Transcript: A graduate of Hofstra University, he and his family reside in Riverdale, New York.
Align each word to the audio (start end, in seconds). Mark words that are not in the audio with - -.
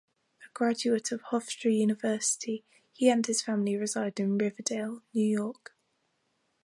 A 0.43 0.47
graduate 0.55 1.11
of 1.11 1.21
Hofstra 1.29 1.71
University, 1.71 2.65
he 2.91 3.07
and 3.07 3.23
his 3.23 3.43
family 3.43 3.77
reside 3.77 4.19
in 4.19 4.35
Riverdale, 4.35 5.03
New 5.13 5.21
York. 5.27 5.75